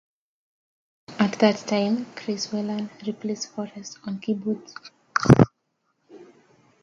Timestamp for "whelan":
2.51-2.89